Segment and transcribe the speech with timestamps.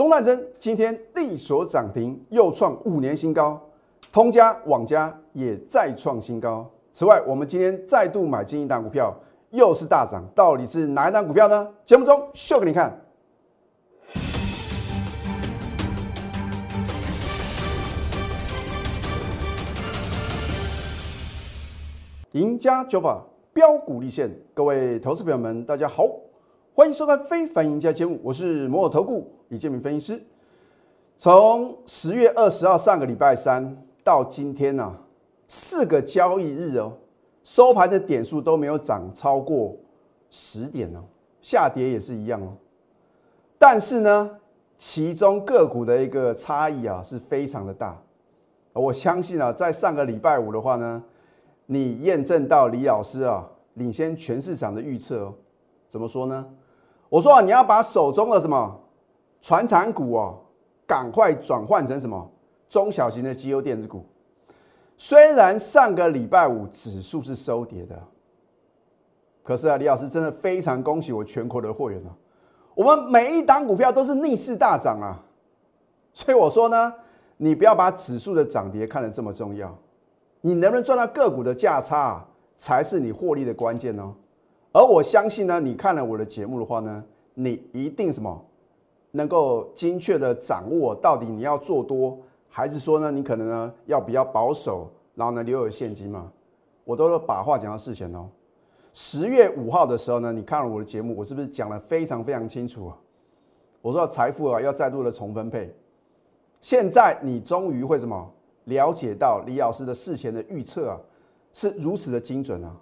[0.00, 3.60] 中战争今天力所涨停，又创五年新高，
[4.10, 6.66] 通家、网家也再创新高。
[6.90, 9.14] 此外，我们今天再度买进一档股票，
[9.50, 11.68] 又是大涨，到底是哪一档股票呢？
[11.84, 12.98] 节目中秀给你看。
[22.30, 23.22] 赢家九法
[23.52, 26.06] 标股立现，各位投资朋友们，大家好，
[26.72, 30.22] 欢迎收看《非凡赢家》节目，我是摩尔投顾李建明分析师。
[31.18, 34.96] 从十月二十号上个礼拜三到今天呢、
[35.48, 36.92] 四个交易日哦，
[37.42, 39.76] 收盘的点数都没有涨超过
[40.30, 41.02] 十点哦，
[41.42, 42.54] 下跌也是一样哦。
[43.58, 44.38] 但是呢，
[44.78, 48.00] 其中个股的一个差异啊是非常的大。
[48.72, 51.02] 我相信啊，在上个礼拜五的话呢，
[51.66, 55.34] 你验证到李老师啊领先全市场的预测哦。
[55.88, 56.46] 怎么说呢？
[57.08, 58.80] 我说啊，你要把手中的什么
[59.40, 60.38] 船产股哦，
[60.86, 62.30] 赶快转换成什么
[62.68, 64.04] 中小型的绩优电子股。
[64.96, 67.98] 虽然上个礼拜五指数是收跌的，
[69.42, 72.12] 可是啊，李老师真的非常恭喜我全国的会员啊，
[72.74, 75.24] 我们每一档股票都是逆势大涨啊。
[76.12, 76.92] 所以我说呢，
[77.38, 79.74] 你不要把指数的涨跌看得这么重要，
[80.42, 82.22] 你能不能赚到个股的价差、
[82.56, 84.12] 才是你获利的关键哦。
[84.72, 87.02] 而我相信呢，你看了我的节目的话呢，
[87.34, 88.44] 你一定什么
[89.12, 96.30] 能够精确的掌握到底你要做多，还是说呢，你可能呢要比较保守，然后呢留有现金嘛？
[96.84, 98.28] 我都把话讲到事前哦。
[98.92, 102.96] 十月五号的时候呢，你看了我的节目，我是不是讲的非常非常清楚啊？
[103.82, 105.72] 我说财富啊要再度的重分配。
[106.60, 108.30] 现在你终于会什么
[108.64, 111.00] 了解到李老师的事前的预测啊
[111.52, 112.76] 是如此的精准啊！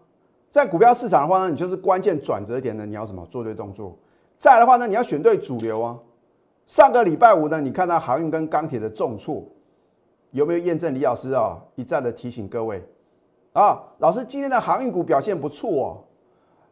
[0.50, 3.96] 在股票市场的话呢，你就是关键转折点呢，你要什么做对动作。
[4.38, 5.98] 再来的话呢，你要选对主流啊。
[6.68, 9.42] 上个礼拜五呢，你看到航运跟钢铁的重挫，
[10.32, 12.86] 有没有验证李老师啊一再的提醒各位
[13.54, 13.82] 啊？
[14.00, 16.04] 老师今天的航运股表现不错哦。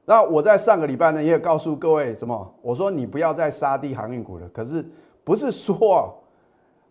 [0.05, 2.55] 那我在上个礼拜呢，也有告诉各位什么？
[2.61, 4.47] 我说你不要再杀低航运股了。
[4.51, 4.87] 可是
[5.25, 6.15] 不是说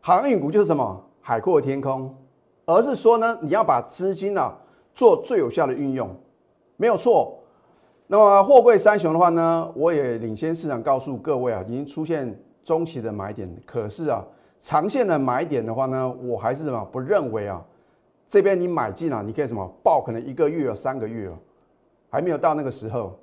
[0.02, 2.12] 航运股就是什么海阔天空，
[2.66, 4.52] 而是说呢，你要把资金啊
[4.96, 6.10] 做最有效的运用。
[6.76, 7.38] 没有错。
[8.08, 13.50] 那么货柜三雄的话呢，我也领先市场告诉各位啊，已经出现中期的买点。
[13.66, 14.22] 可是啊，
[14.60, 17.64] 长线的买点的话呢，我还是什么不认为啊，
[18.28, 21.38] 这边你买进啊，你可以什么报可能一个月、三个月哦，
[22.10, 23.18] 还没有到那个时候。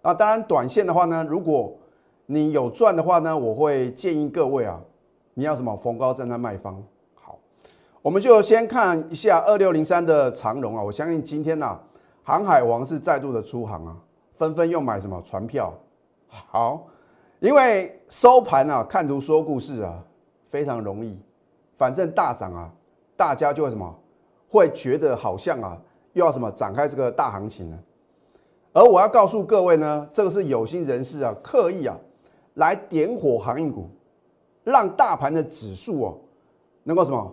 [0.00, 1.76] 那，当然短线的话呢，如果
[2.24, 4.80] 你有赚的话呢，我会建议各位啊，
[5.34, 6.82] 你要什么逢高站在卖方。
[7.14, 7.38] 好，
[8.00, 11.78] 我们就先看一下二六零三的长荣啊，我相信今天呐、
[12.22, 13.96] 航海王是再度的出航啊，
[14.34, 15.74] 纷纷又买什么船票？
[16.28, 16.86] 好，
[17.46, 20.02] 因为收盘啊，看图说故事啊，
[20.48, 21.16] 非常容易，
[21.78, 22.68] 反正大涨啊，
[23.16, 23.96] 大家就会什么，
[24.50, 25.80] 会觉得好像啊，
[26.14, 27.78] 又要什么展开这个大行情了。
[28.72, 31.96] 而我要告诉各位呢，这个是有心人士啊，刻意啊，
[32.54, 33.88] 来点火航运股，
[34.64, 36.18] 让大盘的指数哦，
[36.82, 37.32] 能够什么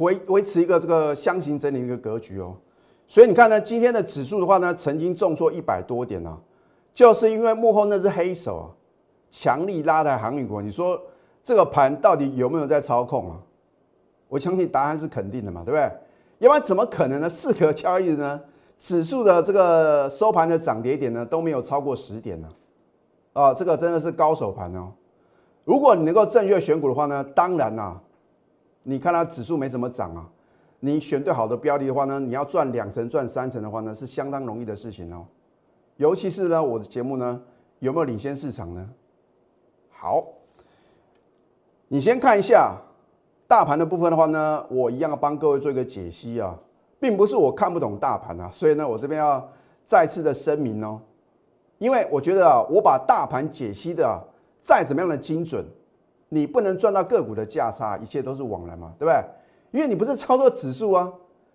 [0.00, 2.56] 维维持一个这个箱型整理的一个格局哦。
[3.06, 6.36] 所以你看呢，今天的指数的话呢，曾经重挫一百多点啊，
[6.92, 8.66] 就是因为幕后那只黑手啊，
[9.30, 10.60] 强力拉抬航运股。
[10.60, 11.00] 你说
[11.42, 13.38] 这个盘到底有没有在操控啊？
[14.28, 15.90] 我相信答案是肯定的嘛，对不对？
[16.38, 17.28] 要不然怎么可能呢？
[17.28, 18.40] 四个交易日呢，
[18.78, 22.48] 指数的这个收盘的涨跌点呢都没有超过十点呢、
[23.32, 24.92] 啊，这个真的是高手盘哦。
[25.64, 28.00] 如果你能够正确选股的话呢，当然啦、
[28.82, 30.28] 你看它指数没怎么涨啊。
[30.80, 35.26] 你选对好的标的的话呢，你要赚两成、赚三成的话呢，是相当容易的事情哦。
[35.96, 37.40] 尤其是呢，我的节目呢
[37.80, 38.88] 有没有领先市场呢？
[40.00, 40.24] 好，
[41.88, 42.76] 你先看一下
[43.48, 46.56] 大盘的部分的话呢，我一样帮各位做一个解析啊，
[47.00, 49.44] 并不是我看不懂大盘啊，所以呢，我这边要
[49.84, 51.00] 再次的声明哦，
[51.78, 54.22] 因为我觉得啊，我把大盘解析的、
[54.62, 55.66] 再怎么样的精准，
[56.28, 59.20] 你不能赚到个股的价差，一切都是往来嘛，对不对？
[59.72, 61.12] 因为你不是操作指数啊，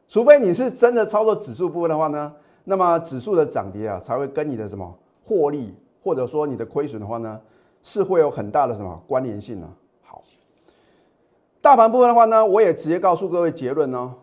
[0.10, 2.34] 除非你是真的操作指数部分的话呢，
[2.66, 5.74] 那么指数的涨跌啊，才会跟你的什么获利
[6.04, 7.40] 或者说你的亏损的话呢，
[7.84, 9.68] 是会有很大的什么关联性呢、
[10.02, 10.24] 好，
[11.62, 14.14] 大盘部分的话呢，我也直接告诉各位结论哦，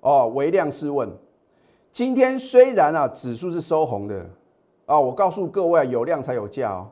[0.00, 1.08] 哦，微量试问，
[1.92, 4.26] 今天虽然啊指数是收红的
[4.84, 6.90] 啊，我告诉各位啊，有量才有价哦。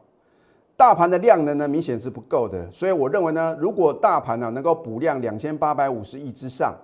[0.76, 6.74] 大盘的量能呢，明显是不够的，所以我认为呢，如果大盘呢、能够补量两千八百五十亿之上，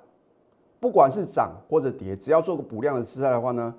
[0.80, 3.74] 不管是涨或者跌，只要做个补量的姿态的话呢，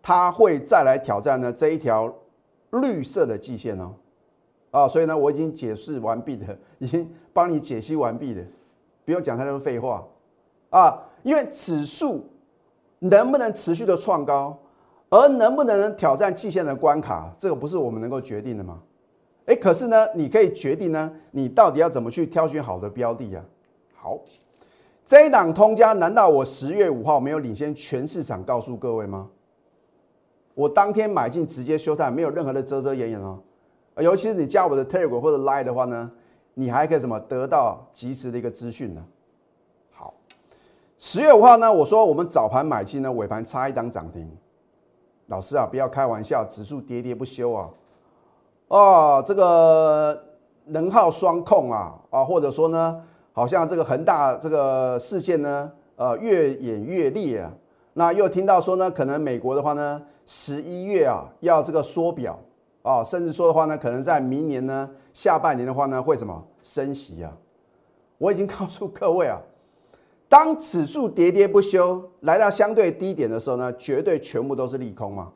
[0.00, 2.12] 它会再来挑战呢这一条
[2.70, 3.92] 绿色的季线哦。
[4.70, 8.44] 啊，所以呢，我已经解释完毕的， 已经帮你解析完毕的，
[9.04, 10.06] 不用讲太多废话
[10.70, 11.06] 啊。
[11.22, 12.24] 因为指数
[13.00, 14.58] 能不能持续的创高，
[15.10, 18.80] 而能不能挑战季线的关卡，这个不是我们能够决定的吗？
[19.46, 23.44] 哎，可是呢，你可以决定呢，你到底要怎么去挑选好的标的啊？
[23.96, 24.18] 好，
[25.04, 29.28] 这一档通家，难道我十月五号没有领先全市场告诉各位吗？
[30.54, 33.40] 我当天买进直接休态，没有任何的遮遮掩掩哦。
[34.02, 36.10] 尤其是你加我的 Telegram 或者 Line 的话呢，
[36.54, 39.04] 你还可以什么得到及时的一个资讯呢？
[39.92, 40.14] 好，
[40.98, 44.30] 十月五号呢，我说我们早盘买进呢，尾盘差一档涨停。
[45.26, 47.70] 老师啊，不要开玩笑，指数跌跌不休啊！
[48.66, 50.20] 哦，这个
[50.64, 53.00] 能耗双控啊啊，或者说呢，
[53.32, 57.52] 好像这个恒大这个事件呢，呃，越演越烈啊。
[57.92, 62.36] 那又听到说呢，可能美国的话呢，十一月啊要这个缩表。
[62.82, 67.32] 啊，甚至说的话呢，可能在明年呢下半年的话呢，会什么升息啊？
[68.18, 69.40] 我已经告诉各位啊，
[70.28, 75.32] 当指数喋喋不休来到相对低点的时候呢，绝对全部都是利空嘛。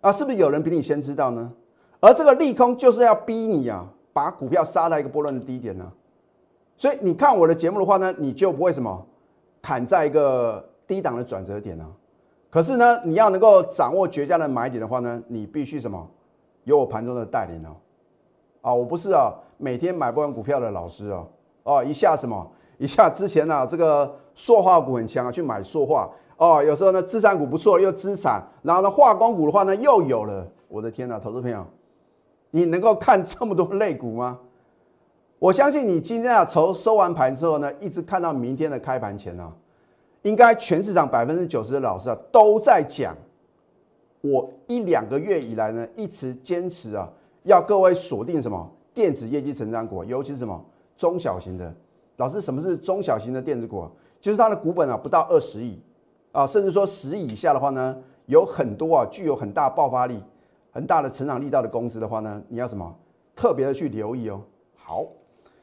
[0.00, 1.52] 啊，是不是有人比你先知道呢？
[2.00, 5.90] 而这个利空就是要逼你啊，把股票杀到一个波段的低点呢。
[6.76, 9.04] 所以你看我的节目的话呢，你就不会什么
[9.62, 11.90] 砍在一个低档的转折点啊。
[12.50, 16.08] 可是呢，你要能够掌握绝佳的买点的话呢，你必须什么？
[16.66, 17.76] 有我盘中的带领哦，
[18.60, 21.26] 啊，我不是啊，每天买不完股票的老师哦，
[21.62, 22.44] 哦，一下什么，
[22.76, 31.64] 一下之前呢，这个塑化股很强啊，去买塑化哦，有时候呢，资产股不错又资产，然后呢，化工股的话呢又有了，我的天呐，投资朋友，
[32.50, 34.40] 你能够看这么多类股吗？
[35.38, 39.52] 我相信你今天啊，从收完盘之后呢，一直看到明天的开盘前啊，
[40.22, 43.14] 应该全市场百分之九十的老师啊都在讲。
[44.30, 47.08] 我一两个月以来呢，一直坚持啊，
[47.44, 50.64] 要各位锁定什么电子业绩成长股，尤其是什么
[50.96, 51.72] 中小型的。
[52.16, 53.86] 老师，什么是中小型的电子股？
[54.20, 55.78] 就是它的股本啊不到二十亿
[56.32, 57.96] 啊，甚至说十亿以下的话呢，
[58.26, 60.20] 有很多啊具有很大爆发力、
[60.72, 62.96] 很大的成长力道的公司的话呢，你要什么
[63.34, 64.40] 特别的去留意哦。
[64.74, 65.06] 好，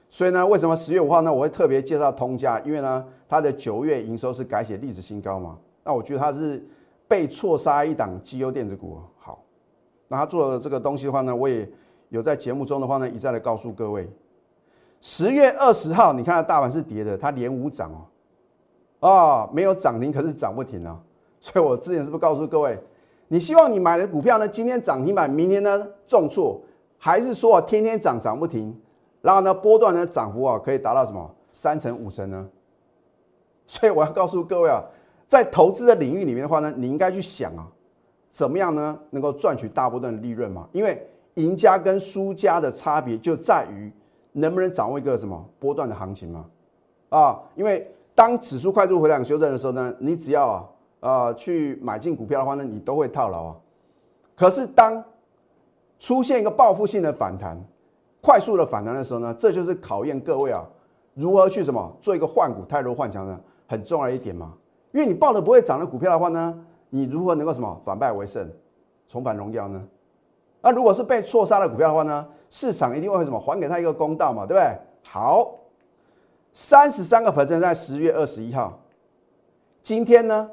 [0.10, 2.60] 所以呢，为什么十月五号呢，我会特别介绍通家？
[2.62, 5.57] 因为呢，它的九月营收是改写历史新高嘛。
[5.83, 6.65] 那我觉得它是。
[7.13, 9.44] 被错杀一档绩优电子股，好，
[10.07, 11.69] 那他做的这个东西的话呢，我也
[12.10, 14.10] 有在节目中的话呢，一再的告诉各位，
[15.00, 17.92] 十月二十号，你看到大盘是跌的，它连五涨
[19.00, 21.00] 哦，啊，没有涨停，可是涨不停啊，
[21.39, 22.81] 所以我之前是不是告诉各位，
[23.27, 26.60] 你希望你买的股票呢，今天涨停板，明天呢重挫，
[26.98, 28.75] 还是说天天涨涨不停，
[29.21, 32.50] 然后呢波段的涨幅啊可以达到什么三成五成呢？
[33.68, 34.81] 所以我要告诉各位啊。
[35.28, 37.68] 在投资的领域里面的话呢，你应该去想啊，
[38.30, 40.68] 怎么样呢能够赚取大部分的利润嘛？
[40.72, 43.92] 因为赢家跟输家的差别就在于
[44.34, 46.46] 能不能掌握一个什么波段的行情嘛？
[47.10, 53.56] 啊，因为当指数快速回档修正的时候呢，你只要啊呃去买进股票的话呢，你都会套牢啊。
[54.36, 55.04] 可是当
[56.00, 57.58] 出现一个报复性的反弹，
[58.22, 60.64] 快速的反弹的时候呢，这就是考验各位啊
[61.14, 64.54] 如何去什么做一个换股、泰弱换强的很重要的一点嘛。
[64.94, 68.50] 因为你抱的不会涨的股票的话呢，你如何能够什么反败为胜，
[69.07, 69.84] 重返荣耀呢？
[70.62, 74.78] 那如果是被错杀的股票的话呢，市场一定会什么还给他一个公道嘛，对不对？
[75.06, 75.56] 好，
[76.54, 78.79] 三十三个百分在十月二十一号，
[79.82, 80.50] 今天呢，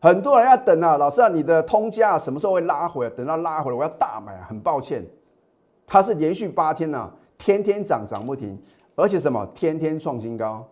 [0.00, 3.10] 很多人要等啊，老师啊，你的通价什么时候会拉回来？
[3.14, 4.46] 等到拉回来，我要大买啊！
[4.48, 5.06] 很抱歉，
[5.86, 8.58] 它是连续八天呢，天天涨涨不停，
[8.96, 10.66] 而且什么天天创新高。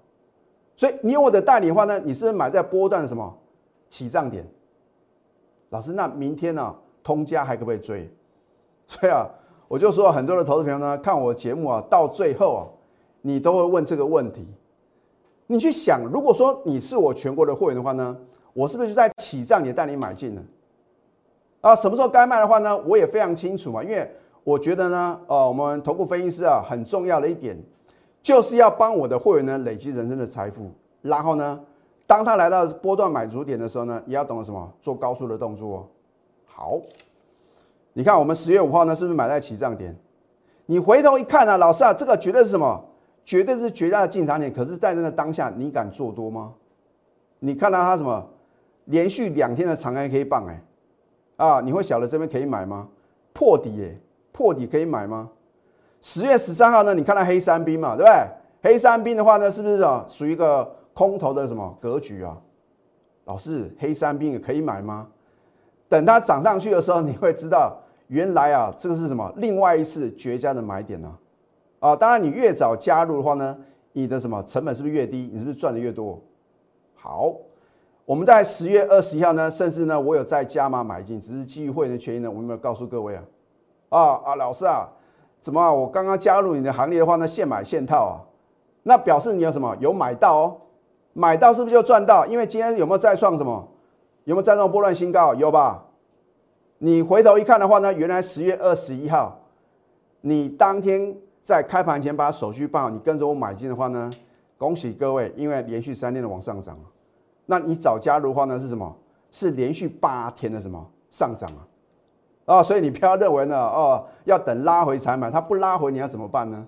[0.77, 3.39] 所以你有我的代理的话呢，你是买在波段什么
[3.89, 4.45] 起涨点？
[5.71, 8.11] 老师，那明天呢，通家还可不可以追？
[8.87, 9.27] 所以啊，
[9.69, 12.63] 我就说很多的投资朋友呢，看我节目啊，到最后啊，
[13.21, 14.47] 你都会问这个问题。
[15.47, 18.17] 你去想，如果说你是我全国的会员的话呢，
[18.53, 20.43] 我是不是就在起涨点带你买进呢？
[21.61, 24.11] 啊，什么时候该卖的话呢，我也非常清楚嘛，因为
[24.45, 27.57] 我觉得呢，呃，我们投顾分析师啊，很重要的一点。
[28.23, 31.61] 就是要帮我的会员呢累积人生的财富，然后呢，
[32.07, 35.87] 当他来到波段买足点的时候呢，也要懂得什么做高速的动作哦。
[36.47, 36.81] 好，
[37.93, 39.97] 你看我们十月五号呢，是不是买在起涨点？
[40.67, 42.85] 你回头一看啊，老师啊，这个绝对是什么？
[43.25, 44.53] 绝对是绝佳的进场点。
[44.53, 46.53] 可是，在那个当下，你敢做多吗？
[47.41, 48.29] 你看到它什么？
[48.87, 50.63] 连续两天的长 A K 棒哎，
[51.37, 52.89] 啊，你会晓得这边可以买吗？
[53.33, 53.97] 破底哎，
[54.33, 55.31] 破底可以买吗？
[56.03, 56.93] 十月十三号呢？
[56.93, 58.13] 你看到黑三兵嘛，对不对？
[58.61, 60.05] 黑三兵的话呢，是不是啊？
[60.09, 62.37] 属于一个空头的什么格局啊？
[63.25, 65.07] 老师，黑三兵也可以买吗？
[65.89, 69.33] 等它涨上去的时候，你会知道原来啊，这个是什么？
[69.37, 71.17] 另外一次绝佳的买点呢？
[71.79, 73.57] 啊，当然你越早加入的话呢，
[73.93, 75.31] 你的什么成本是不是越低？
[75.33, 76.21] 你是不是赚的越多？
[76.97, 77.33] 好，
[78.05, 83.23] 我们在十月二十一号呢，甚至呢，我有在加码买进，只是基于会员的权益呢，我有没有告诉各位啊？
[83.91, 84.89] 啊啊，老师啊，
[85.43, 85.71] 怎么啊？
[85.71, 88.15] 我刚刚加入你的行列的话呢，现买现套啊，
[88.85, 89.77] 那表示你有什么？
[89.81, 90.57] 有买到哦，
[91.13, 92.25] 买到是不是就赚到？
[92.25, 93.69] 因为今天有没有再创什么？
[94.25, 95.35] 有没有再创波段新高？
[95.35, 95.85] 有吧？
[96.79, 99.41] 你回头一看的话呢，原来十月二十一号，
[100.21, 104.09] 你当天在开盘前把手续办好，你跟着我买进的话呢，
[104.57, 106.79] 恭喜各位，因为连续三天的往上涨
[107.47, 108.97] 那你早加入的话呢是什么？
[109.33, 111.67] 是连续八天的什么上涨啊？
[112.53, 116.67] 啊，所以你不要认为呢，哦，要等拉回才买，它不拉回你要怎么办呢？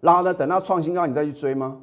[0.00, 1.80] 然后呢，等到创新高你再去追吗？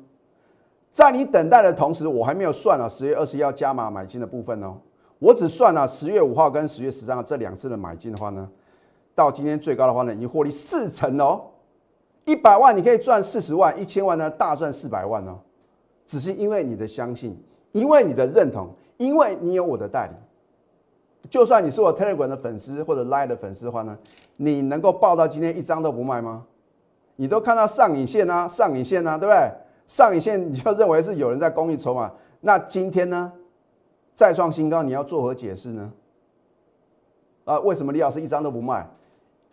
[0.92, 4.78] 在你等待的同时，我还没有算啊，十月二十一号加码买进的部分哦。
[5.20, 8.50] 我只算了十月五号跟十月十三号这两次的买进的话呢，
[9.14, 11.42] 到今天最高的话呢，已经获利四成哦，
[12.24, 15.38] 一百万你可以赚四十万，一千万呢大赚四百万哦，
[16.06, 17.38] 只是因为你的相信，
[17.74, 20.14] 因为你的认同，因为你有我的代理，
[21.30, 23.98] 就算你是我 Telegram 的粉丝或者 Line 的粉丝的话呢，
[24.38, 26.46] 你能够报到今天一张都不卖吗？
[27.16, 29.52] 你都看到上影线啊，上影线啊，对不对？
[29.88, 33.32] 上影线你就认为是有人在公益筹码，那今天呢？
[34.14, 35.92] 再创新高，你要作何解释呢？
[37.46, 38.88] 啊，为什么李老师一张都不卖？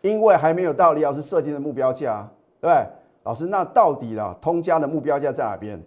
[0.01, 2.87] 因为还没有到李老师设定的目标价，啊对不对？
[3.25, 4.35] 老师，那到底呢？
[4.41, 5.83] 通家的目标价在哪边？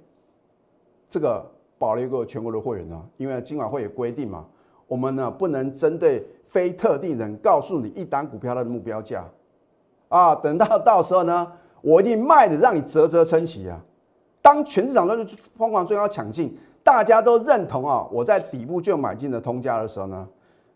[1.09, 1.45] 这个
[1.77, 3.01] 保留个全国的会员呢？
[3.17, 4.45] 因为今晚会有规定嘛，
[4.91, 9.25] 我们呢不能针对非特定人告诉你一单股票它的目标价
[10.09, 10.35] 啊。
[10.35, 13.79] 等到到时候呢，我一定卖的让你啧啧称奇啊！
[14.41, 15.23] 当全市场都是
[15.57, 16.57] 疯狂追高抢进。
[16.83, 20.27] 大家都认同啊，我在底部就买进了通家的时候呢，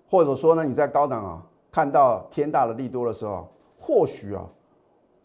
[0.09, 3.45] 或者说呢，你在高档啊看到天大的利多的时候，
[3.77, 4.45] 或许啊，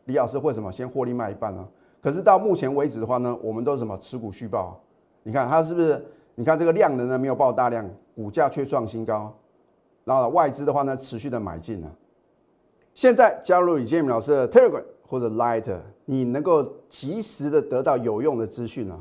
[0.07, 1.65] 李老师会什么先获利卖一半呢？
[2.03, 4.81] 可是到目前为止的话呢，我们都是什么持股续报？
[5.23, 6.05] 你看它是不是？
[6.37, 9.35] 你看这个量能呢没有爆大量，股价却创新高，
[10.05, 11.91] 然后外资的话呢持续的买进啊。
[12.93, 19.01] 现在加入李建明老师的 Telegram 或者 Light，你能够及时的得到有用的资讯啊。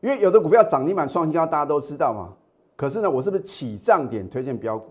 [0.00, 2.34] 因为有的股票涨停板创新高，大家都知道嘛。
[2.74, 4.90] 可是呢，我是不是起涨点推荐标股？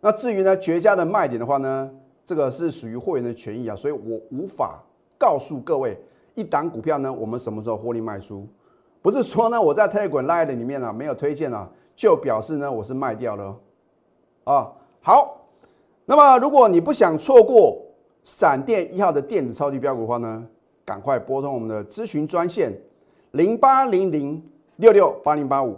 [0.00, 1.90] 那至于呢绝佳的卖点的话呢，
[2.24, 4.82] 这个是属于会员的权益啊，所以我无法
[5.16, 5.96] 告诉各位
[6.34, 8.46] 一档股票呢，我们什么时候获利卖出？
[9.00, 13.56] 不是说呢我在 Telegram Live 里面呢没有推荐啊，就表示呢我是卖掉了
[14.44, 14.72] 啊。
[15.00, 15.46] 好，
[16.04, 17.80] 那么如果你不想错过
[18.22, 20.46] 闪电一号的电子超级标股的话呢，
[20.84, 22.72] 赶快拨通我们的咨询专线。
[23.32, 24.40] 零八零零
[24.76, 25.76] 六六八零八五，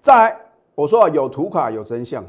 [0.00, 0.40] 再来，
[0.74, 2.24] 我说，有图卡有真相。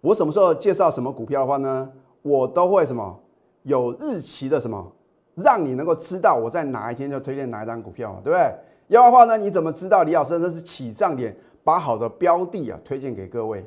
[0.00, 1.92] 我什么时候介绍什么股票的话呢，
[2.22, 3.20] 我都会什么
[3.64, 4.90] 有日期的什么，
[5.34, 8.54] 让你能够知道我在哪一天就推荐哪一张股票，对不对？
[8.90, 13.64] 要的话呢，你怎么知道李老师那是起涨点，把好的标的啊推荐给各位？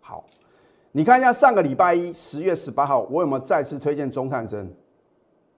[0.00, 0.24] 好，
[0.92, 4.72] 你看一下上个礼拜一十月十八号，我有没有再次推荐中探针？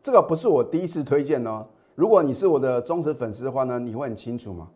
[0.01, 1.67] 这个不是我第一次推荐哦。
[1.95, 4.71] 如果你是我的忠实粉丝的话呢，你会很清楚嘛？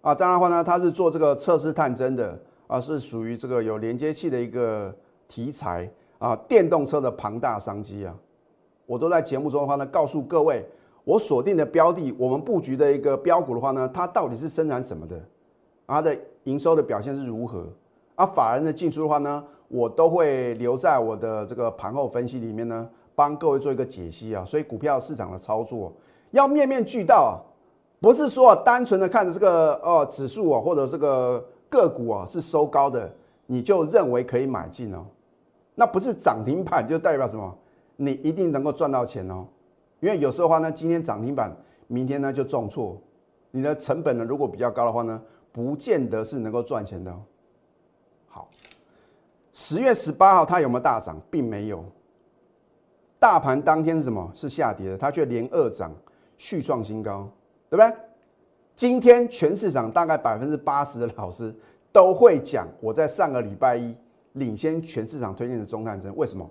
[0.00, 2.36] 啊，当然的话呢，它是做这个测试探针的
[2.66, 4.92] 啊，是属于这个有连接器的一个
[5.28, 5.88] 题材
[6.18, 8.12] 啊，电动车的庞大商机啊。
[8.86, 10.68] 我都在节目中的话呢，告诉各位，
[11.06, 15.16] 我锁定的标的，我们布局的一个标股的话呢，它到底是生产什么的？
[15.86, 17.64] 它的营收的表现是如何？
[18.16, 24.44] 啊，法人的进出的话呢，我都会留在我的这个盘后分析里面呢，帮各位做一个解析啊。
[24.44, 25.92] 所以股票市场的操作。
[26.32, 27.38] 要面面俱到啊，
[28.00, 33.08] 不是说单纯的看着这个哦指数啊或者这个个股啊是收高的，
[33.46, 35.06] 你就认为可以买进哦，
[35.76, 37.56] 那不是涨停板就代表什么？
[37.94, 39.46] 你一定能够赚到钱哦，
[40.06, 41.52] 因为有时候话呢，今天涨停板，
[41.88, 42.96] 明天呢就重挫，
[43.50, 45.20] 你的成本呢如果比较高的话呢，
[45.50, 47.12] 不见得是能够赚钱的。
[48.28, 48.48] 好，
[49.52, 51.20] 十月十八号它有没有大涨？
[51.28, 51.84] 并没有，
[53.18, 54.30] 大盘当天是什么？
[54.32, 55.92] 是下跌的，它却连二涨。
[56.38, 57.28] 续创新高，
[57.68, 57.92] 对不对？
[58.76, 61.52] 今天全市场大概百分之八十的老师
[61.90, 63.96] 都会讲，我在上个礼拜一
[64.34, 66.48] 领先全市场推荐的中探针，为什么？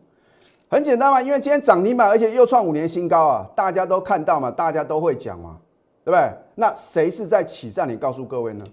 [0.70, 5.60] 很简单嘛，因为今天涨停板，而且又创五年新高啊，大家都看到嘛，大家都会讲嘛，
[6.04, 6.32] 对不对？
[6.56, 7.88] 那谁是在起站？
[7.88, 8.66] 你告诉各位呢？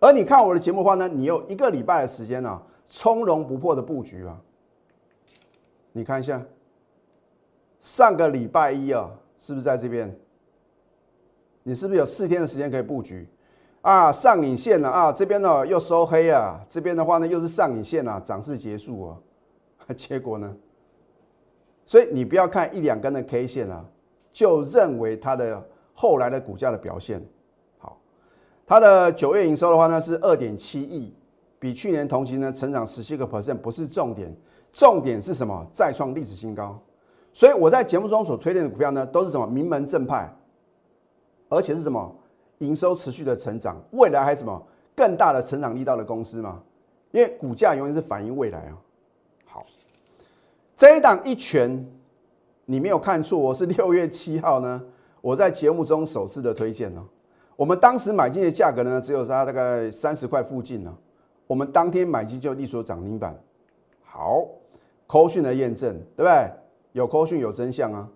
[0.00, 4.38] 而你看我的节目的话呢，你有一个礼拜的时间呢，从容不迫的布局啊，
[5.92, 6.42] 你看一下，
[7.80, 9.10] 上个礼拜一啊。
[9.44, 10.16] 是不是在这边？
[11.64, 13.28] 你是不是有四天的时间可以布局？
[13.80, 19.18] 啊，上影线了啊，这边呢又收黑啊，这边的话呢又是上影线啊，涨势结束啊，
[19.96, 20.54] 结果呢？
[21.84, 23.84] 所以你不要看一两根的 K 线啊，
[24.32, 25.62] 就认为它的
[25.94, 27.22] 后来的股价的表现
[27.78, 27.98] 好。
[28.66, 31.14] 它的九月营收的话呢是二点七亿，
[31.58, 34.34] 比去年同期呢成长十七个 percent，不是重点，
[34.72, 35.66] 重点是什么？
[35.72, 36.80] 再创历史新高。
[37.32, 40.30] 所以我在节目中所推荐的股票呢，都是什么名门正派，
[41.48, 42.14] 而且是什么？
[42.58, 44.62] 营收持续的成长，未来还什么
[44.94, 46.62] 更大的成长力道的公司嘛？
[47.10, 48.78] 因为股价永远是反映未来啊。
[50.82, 51.86] 这一档一拳，
[52.64, 54.82] 你没有看错，我是 六月七号呢，
[55.20, 57.06] 我在节目中首次的推荐呢。
[57.54, 60.92] 我们当时买进的价格呢，只有它大概三十块附近呢。
[61.46, 63.40] 我们当天买进就立所涨停板。
[64.02, 64.44] 好，
[65.06, 66.50] 扣讯的验证，对不对？
[66.94, 68.10] 有扣讯有真相啊。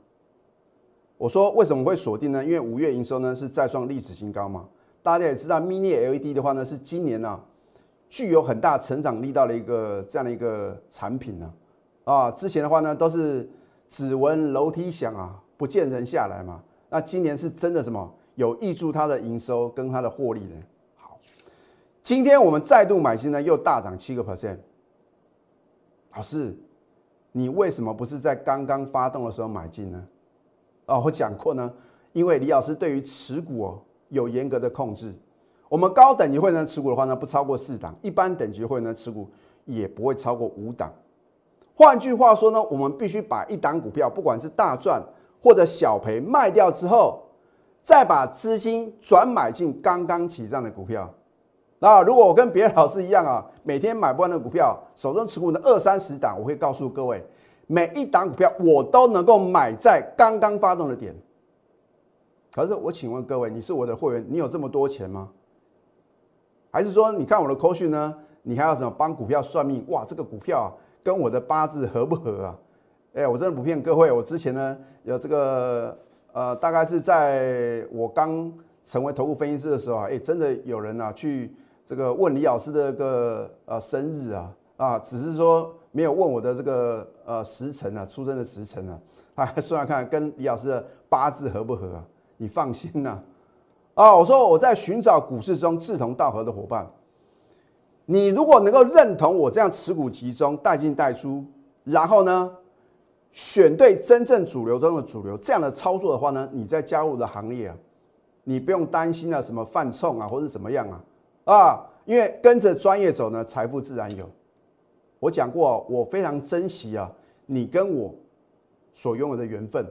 [1.18, 2.44] 我说为什么会锁定呢？
[2.44, 4.68] 因为五月营收呢是再创历史新高嘛。
[5.04, 7.40] 大家也知道，Mini LED 的话呢是今年呢
[8.08, 11.46] 具有很大成长力道的一个这样的一个产品呢。
[11.46, 11.54] 啊，
[12.06, 13.48] 啊之前的话呢都是
[13.88, 16.62] 只闻楼梯响啊，不见人下来嘛。
[16.88, 20.56] 那今年是真的什么有益助它的营收跟它的获利呢？
[20.94, 21.18] 好，
[22.04, 24.58] 今天我们再度买进呢，又大涨七个 percent。
[26.14, 26.56] 老师，
[27.32, 30.06] 你为什么不是在刚刚发动的时候买进呢？
[30.86, 31.72] 啊，我讲过呢，
[32.12, 35.12] 因为李老师对于持股哦有严格的控制。
[35.68, 39.28] 我们高等级会呢持股的话呢不超过四档，一般等级会呢持股
[39.64, 40.92] 也不会超过五档。
[41.76, 45.02] 换句话说呢，我们必须把一档股票，不管是大赚
[45.42, 47.22] 或者小赔卖掉之后，
[47.82, 51.12] 再把资金转买进刚刚起涨的股票。
[51.78, 57.22] 那如果我跟别的老师一样啊，每天买不完的股票，手中持股的二三十档，我会告诉各位。
[57.66, 61.14] 每一档股票我都能够买在刚刚发动的点，
[62.54, 65.28] 可是我请问各位，你是我的会员，你有这么多钱吗？
[66.70, 68.14] 还是说你看我的口讯呢？
[68.42, 69.84] 你还要什么帮股票算命？
[69.88, 70.68] 哇，这个股票啊
[71.06, 72.58] 跟我的八字合不合啊？
[73.14, 75.96] 哎，我真的不骗各位，我之前呢有这个
[76.32, 81.54] 呃，大概是在我刚成为头部分析师的时候啊，哎，真的有人啊去
[81.86, 85.72] 这个问李老师的个呃生日啊啊，只是说。
[85.92, 89.00] 没有问我的这个呃时辰啊，出生的时辰啊，
[89.34, 92.04] 啊，算算看跟李老师的八字合不合啊？
[92.36, 93.18] 你放心呐，
[93.94, 96.86] 啊，我说我在寻找股市中志同道合的伙伴，
[98.06, 101.44] 你如果能够认同我这样持股集中、带进带出，
[101.84, 102.50] 然后呢，
[103.32, 107.76] 选对真正主流中的主流这样的操作的话呢，你再加入的行业啊，
[108.44, 111.04] 你不用担心啊什么犯冲啊或者怎么样啊，
[111.52, 114.28] 啊，因为跟着专业走呢，财富自然有。
[115.18, 117.10] 我讲过，我非常珍惜啊，
[117.46, 118.14] 你跟我
[118.94, 119.84] 所拥有的缘分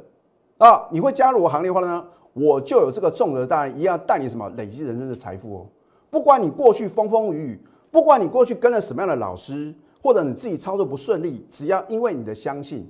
[0.57, 5.67] 啊，你会加入我行列的话呢，我就有这个重责大任，一样带你什么累积人生的财富哦。
[6.09, 7.59] 不管你过去风风雨雨，
[7.95, 12.85] 不管你过去跟了什么样的老师，或者你自己操作不顺利，只要因为你的相信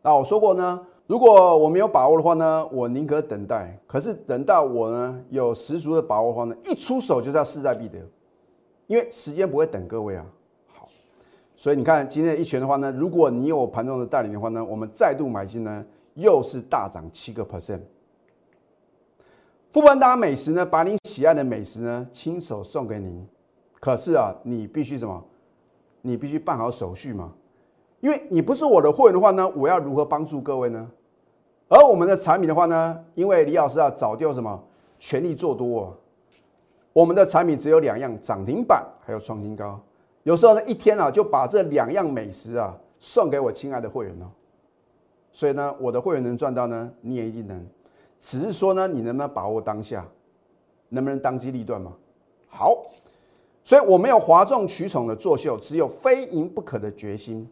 [0.00, 3.78] 啊，我说过呢，如果我没有把握的话呢，我宁可等待。
[3.86, 7.98] 可是等到我呢有十足的把握的话呢，一出手就是要势在必得，
[8.86, 10.24] 因为时间不会等各位啊。
[10.72, 10.88] 好
[11.54, 17.80] 所以你看今天一拳的话呢，如果你有盘中的带领的话呢，我们再度买进呢，又是大涨七个 percent。
[19.70, 23.28] 富邦达美食呢，把你喜爱的美食呢，亲手送给您。
[23.82, 25.20] 可是啊，你必须什么？
[26.02, 27.32] 你必须办好手续嘛。
[27.98, 30.88] 因为你不是我的会员的话呢，我要如何帮助各位呢？
[31.66, 34.62] 而我们的产品的话呢，因为李老师啊，早就什么
[35.00, 35.92] 全力做多，
[36.92, 39.80] 我们的产品只有两样：涨停板还有创新高。
[40.22, 44.30] 有时候呢，一天啊就把这两样美食啊送给我亲爱的会员哦，
[45.32, 47.66] 所以呢，我的会员能赚到呢，你也一定能。
[48.20, 50.06] 只是说呢，你能不能把握当下，
[50.88, 51.92] 能不能当机立断嘛？
[52.46, 52.76] 好，
[53.64, 57.48] 所以我没有哗众取宠的作秀，只有非赢不可的决心。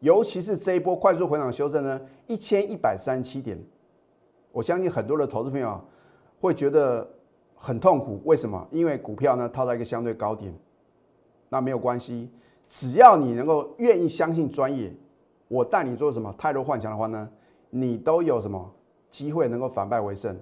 [0.00, 3.56] 尤其是这一波快速回档修正呢，一千一百三十七点，
[4.50, 5.80] 我相信很多的投资朋友
[6.40, 7.08] 会觉得
[7.54, 8.20] 很痛苦。
[8.24, 8.66] 为什么？
[8.70, 10.52] 因为股票呢套在一个相对高点。
[11.48, 12.30] 那没有关系，
[12.66, 14.92] 只要你能够愿意相信专业，
[15.48, 17.28] 我带你做什么太多幻想的话呢，
[17.68, 18.74] 你都有什么
[19.10, 20.34] 机会能够反败为胜。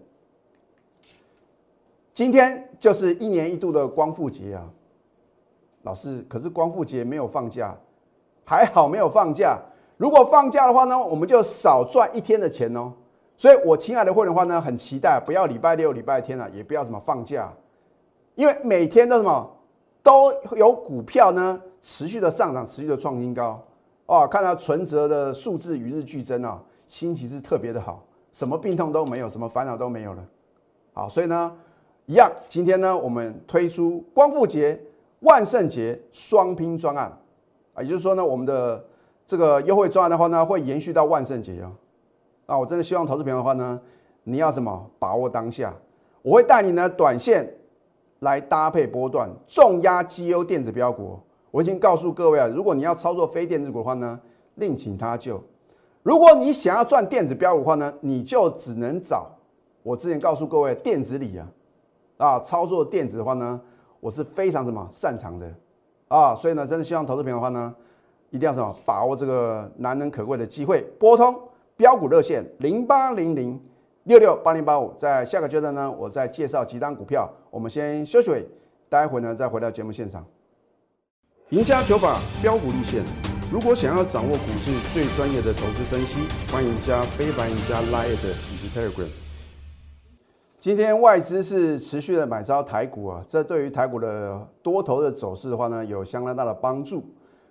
[2.14, 4.70] 今天就是一年一度的光复节啊，
[5.82, 7.76] 老师，可是光复节没有放假，
[8.44, 9.58] 还好没有放假。
[9.96, 12.92] 如果放假的话呢，我们就少赚一天的钱哦。
[13.36, 17.52] 所以，我亲爱的会员的话呢，很期待，不要礼拜六、礼拜天啊，也不要什么放假，
[18.34, 19.56] 因为每天都什么。
[20.02, 23.62] 都有股票呢，持续的上涨，持续的创新高
[24.06, 24.26] 哦。
[24.26, 30.24] 看到存折的数字与日俱增啊，心情是特别的好，什么病痛都没有，什么烦恼都没有了。
[30.94, 31.54] 好，所以呢，
[32.06, 34.80] 一样，今天呢，我们推出光复节、
[35.20, 37.11] 万圣节双拼专案
[37.74, 38.85] 啊，也就是说呢，我们的
[39.26, 41.72] 这个优惠专案的话呢，会延续到万圣节哦。
[42.46, 43.80] 啊，我真的希望投资朋友的话呢，
[44.24, 45.74] 你要什么把握当下？
[46.22, 47.48] 我会带你呢短线
[48.18, 51.18] 来搭配波段重压绩优电子标股。
[51.50, 54.20] 我已经告诉各位啊，如果你要操作非电子股的话呢，
[54.56, 55.37] 另请他救；
[56.02, 59.30] 如果你想要赚电子标股的话呢，你就只能找
[59.83, 61.48] 我之前告诉各位电子里啊，
[62.18, 63.61] 啊，操作电子的话呢，
[64.00, 65.46] 我是非常什么擅长的
[66.08, 67.74] 啊，所以呢，真的希望投资朋友的话呢，
[68.30, 71.34] 一定要什么把握这个难能可贵的机会，拨通。
[71.76, 73.58] 标股热线零八零零
[74.04, 77.26] 六六八零八五，在下个阶段呢，我再介绍几档股票。
[77.50, 78.46] 我们先休息，
[78.88, 80.22] 待会呢再回到节目现场。
[81.50, 83.02] 赢家九法标股立线，
[83.50, 86.20] 如果想要掌握股市最专业的投资分析，
[86.52, 88.12] 欢迎加非凡、赢家 Line
[88.52, 89.29] 以及 Telegram。
[90.61, 97.03] 今天外资是持续的买招台股啊，这对于台股的多头的走势的话呢，有相当大的帮助。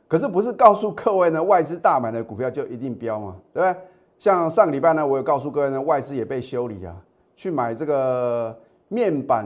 [0.07, 3.81] 可是不是告诉各位呢，外资大买的股票就一定标嘛，对不对？
[4.19, 6.95] 像上个礼拜呢，我有告诉各位呢，外资也被修理啊，
[7.35, 8.55] 去买这个
[8.89, 9.43] 面板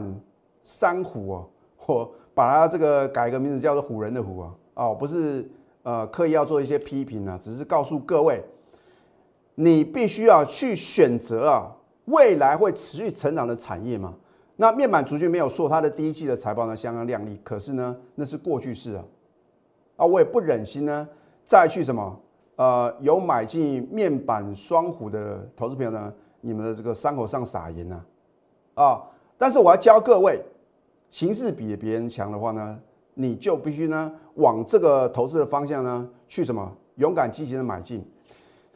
[0.61, 1.47] 三虎哦，
[1.85, 5.49] 我把它这个改个名字叫做虎人的虎啊，哦，不是
[5.83, 8.43] 呃刻意要做一些批评啊，只是告诉各位，
[9.55, 11.71] 你必须要去选择啊，
[12.05, 14.13] 未来会持续成长的产业嘛。
[14.57, 19.03] 那面板族群没有错，它的第一季的财报呢相当亮丽，可是呢那是过去式啊，
[19.97, 21.07] 啊，我也不忍心呢
[21.45, 22.19] 再去什么。
[22.55, 28.05] 呃，有买进面板双虎的投资朋友呢，你们的这个伤口上撒盐啊，
[28.75, 29.01] 啊！
[29.39, 30.39] 但是我要教各位，
[31.09, 32.79] 形势比别人强的话呢，
[33.15, 38.05] 你就必须呢往这个投资的方向呢去什么勇敢积极的买进。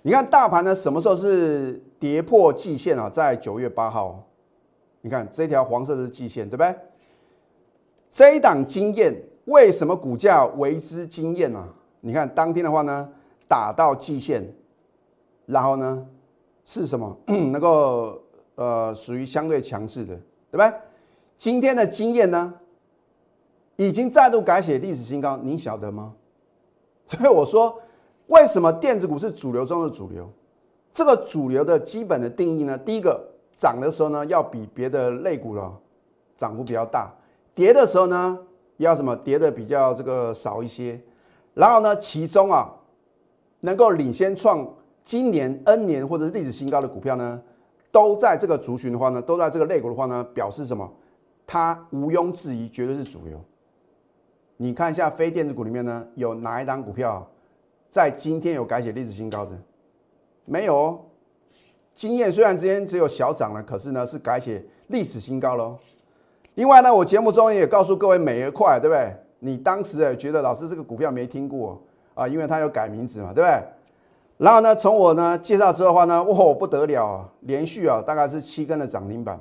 [0.08, 3.10] 你看大盘呢什么时候是跌破季线啊？
[3.10, 4.26] 在九月八号，
[5.02, 6.74] 你看这条黄色的是季线，对不对？
[8.10, 9.14] 这一档经验
[9.48, 11.68] 为什么股价为之惊艳呢？
[12.00, 13.10] 你看当天的话呢？
[13.50, 14.50] 打到季线，
[15.46, 16.08] 然后呢，
[16.64, 18.18] 是什么 能够
[18.56, 20.16] 呃属于相对强势的，
[20.50, 20.74] 对不对？
[21.38, 22.54] 今天的经验呢，
[23.76, 26.14] 已经再度改写历史新高，您晓得吗？
[27.10, 27.82] 所以我说，
[28.28, 30.32] 为什么电子股是主流中的主流？
[30.94, 33.22] 这个主流的基本的定义呢，第一个
[33.56, 35.78] 涨的时候呢，要比别的类股了
[36.36, 37.10] 涨幅比较大；
[37.54, 38.40] 跌的时候呢，
[38.78, 41.02] 要什么跌的比较这个少一些。
[41.54, 42.74] 然后呢，其中啊。
[43.62, 44.72] 能够领先创
[45.04, 47.42] 今年 N 年或者是历史新高的股票呢，
[47.92, 50.88] 都在这个族群的话呢，都在这个类股的话呢，表示什么？
[51.48, 53.42] 它毋庸置疑，绝对是主流。
[54.58, 57.28] 你看一下非电子股里面呢，有哪一档股票
[57.98, 59.58] 在今天有改写历史新高的？
[60.46, 61.00] 没有哦。
[61.96, 65.76] 经验虽然之间只有小涨了，可是呢是改写历史新高喽。
[66.54, 69.12] 另外呢，我节目中也告诉各位美而快，对不对？
[69.40, 71.82] 你当时也觉得老师这个股票没听过。
[72.14, 73.64] 啊，因为它有改名字嘛，对不对？
[74.38, 79.40] 然后呢，从我呢介绍之后的话呢，哇，不得了，连续啊大概是七根的涨停板。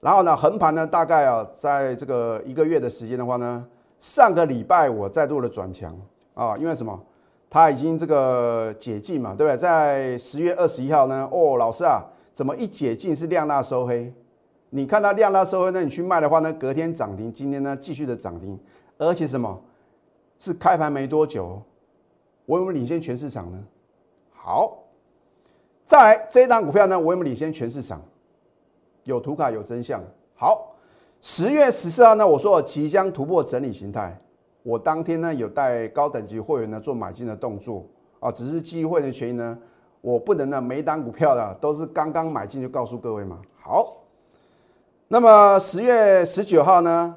[0.00, 3.66] 然后呢，横盘呢大概啊在这个一个月的时间的话呢，
[3.98, 5.90] 上个礼拜我再度的转强
[6.34, 7.02] 啊，因为什么？
[7.48, 9.56] 它已经这个解禁嘛，对不对？
[9.56, 14.12] 在十月二十一号呢，哦，老师啊，怎么一解禁是量大收黑？
[14.70, 18.58] 你看到量大收黑，那你去卖的话呢，隔天涨停，今天呢继续的涨停，
[18.98, 19.60] 而且什么？
[20.38, 21.62] 是开盘没多久，
[22.44, 23.58] 我有没有领先全市场呢？
[24.34, 24.84] 好，
[25.84, 28.02] 再来这一档股票呢，我有没有领先全市场？
[29.04, 30.02] 有图卡有真相。
[30.34, 30.74] 好，
[31.22, 34.20] 十月十四号呢，我说我即将突破整理形态，
[34.66, 37.86] 我当天呢有带高等级会员呢做买进的动作
[38.18, 39.56] 啊，只是基于会员的权益呢，
[40.00, 43.40] 我不能呢每单股票的都是刚刚买进就告诉各位嘛。
[43.62, 43.98] 好，
[45.06, 47.14] 那么十月十九号呢，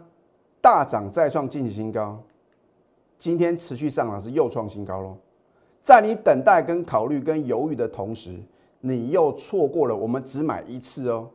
[0.61, 2.21] 大涨再创近期新高。
[3.17, 5.17] 今天持续上涨是又创新高喽，
[5.81, 8.39] 在你等待、跟考虑、跟犹豫的同时，
[8.79, 11.27] 你又错过了我们只买一次哦，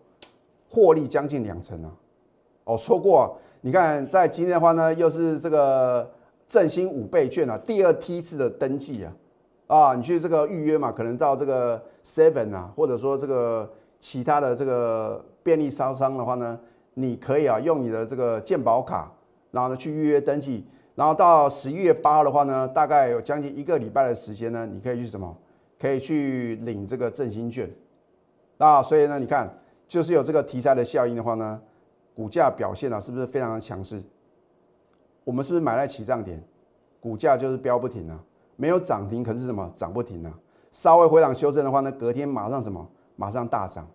[0.71, 1.91] 获利将近两成啊！
[2.67, 6.07] 哦，错过，你看在今天的话呢，又是这个
[6.47, 9.13] 振兴五倍券啊，第二梯次的登记啊，
[9.69, 16.61] 啊，你去这个预约嘛，可能到这个 Seven 啊，或者说这个其他的这个便利商商的话呢，
[16.93, 19.11] 你可以啊用你的这个健保卡，
[19.51, 20.67] 然后呢去预约登记。
[20.95, 25.35] 然后到十一月八号的话呢，大概有将近一个礼拜的时间呢，你可以去什么？
[25.81, 27.67] 可以去领这个振兴券。
[28.59, 31.59] 那所以呢，你看，就是有这个题材的效应的话呢，
[32.15, 34.03] 股价表现啊，是不是非常的强势？
[35.25, 36.43] 我们是不是买在起涨点？
[37.01, 38.19] 股价就是飙不停啊，
[38.57, 40.33] 没有涨停，可是什么涨不停啊？
[40.71, 42.87] 稍微回档修正的话呢，隔天马上什么？
[43.17, 43.87] 马上大涨。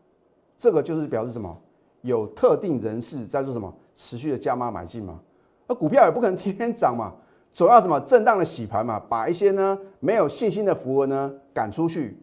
[0.58, 1.58] 这个就是表示什么？
[2.02, 5.20] 有特定人士在做什么持续的加码买进嘛？
[5.68, 7.14] 那股票也不可能天天涨嘛，
[7.52, 12.18] 总要什么震荡的洗盘嘛，把一些呢没有信心的符文呢赶出去，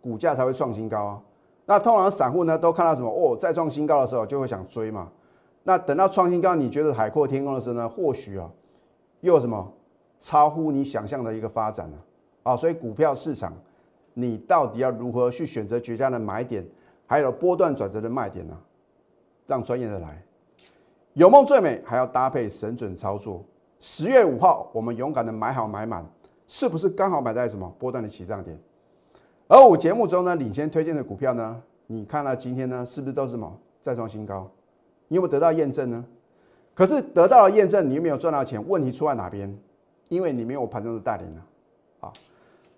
[0.00, 1.20] 股价才会创新高啊。
[1.64, 5.10] 那通常散户呢都看到什么哦，再创新高的时候就会想追嘛。
[5.64, 8.50] 那等到创新高，你觉得海阔天空的时候呢，或许啊
[9.20, 9.72] 又有什么
[10.18, 11.96] 超乎你想象的一个发展了
[12.42, 12.56] 啊。
[12.56, 13.52] 所以股票市场，
[14.14, 16.66] 你到底要如何去选择绝佳的买点，
[17.06, 18.58] 还有波段转折的卖点呢？
[19.46, 20.22] 让专业的来，
[21.14, 23.44] 有梦最美，还要搭配神准操作。
[23.78, 26.04] 十月五号，我们勇敢的买好买满，
[26.46, 28.58] 是不是刚好买在什么波段的起涨点？
[29.48, 34.50] 而我节目中呢，领先推荐的股票呢，你看到今天呢，是不是都是什么再创新高？
[35.12, 36.02] 你有没有得到验证呢？
[36.72, 38.66] 可是得到了验证，你有没有赚到钱？
[38.66, 39.54] 问题出在哪边？
[40.08, 41.42] 因为你没有盘中的带领呢，
[42.00, 42.10] 啊，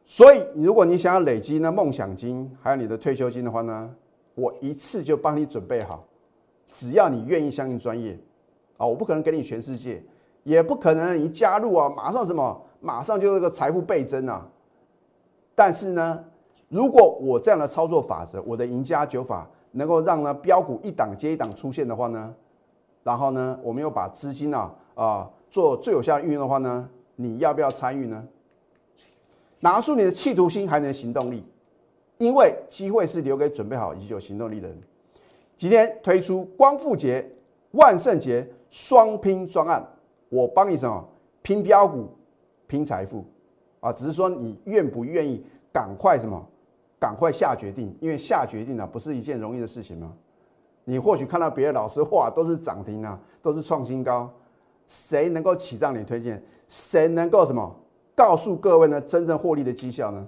[0.05, 3.89] 所以如果你想要累积那梦想金，还有你的退休金的话呢，
[4.35, 6.05] 我一次就帮你准备好。
[6.73, 8.19] 只要你愿意相信专业，
[8.79, 10.03] 啊，我不可能给你全世界，
[10.43, 14.45] 也不可能你加入啊，马上什么，马上就这个财富倍增啊。
[15.55, 16.25] 但是呢，
[16.69, 22.35] 如果我这样的操作法则，我的赢家九法能够让呢标股一档接一档出现的话呢，
[23.03, 28.25] 然后呢，我们又把资金啊啊做最有效的运用的话呢，你要不要参与呢？
[29.61, 31.43] 拿出你的企图心，还能行动力，
[32.19, 34.79] 因为机会是留给准备好以及有行动力的人。
[35.57, 37.27] 今天推出光复节、
[37.73, 39.87] 万圣节双拼专案，
[40.29, 41.03] 我帮你什么
[41.43, 42.09] 拼标股、
[42.67, 43.25] 拼财富
[43.81, 43.93] 啊？
[43.93, 46.47] 只是说你愿不愿意赶快什么，
[47.05, 50.11] 赶快下决定，因为下决定呢不是一件容易的事情吗？
[50.85, 54.33] 你或许看到别的老师哇都是涨停啊，都是创新高，
[54.89, 56.43] 谁能够起让你推荐？
[56.67, 57.77] 谁能够什么
[58.15, 58.99] 告诉各位呢？
[59.03, 60.27] 真正获利的绩效呢？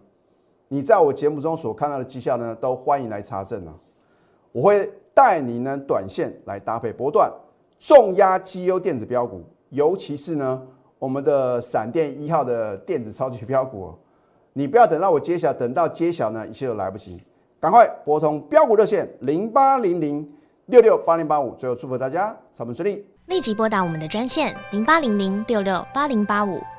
[0.68, 3.72] 你在我节目中所看到的绩效呢，都欢迎来查证啊！
[4.52, 4.92] 我会。
[5.16, 7.32] 带你呢，短线来搭配波段
[7.78, 10.62] 重压绩优电子标股，尤其是呢，
[10.98, 13.94] 我们的闪电一号的电子超级标股，
[14.58, 17.22] 你不要等到我揭晓，等到揭晓呢，一切都来不及，
[17.60, 20.26] 赶快拨通标股热线零八零零
[20.64, 26.58] 六六八零八五，最后祝福大家操盘顺利，立即拨打我们的专线零八零零六六八零八五。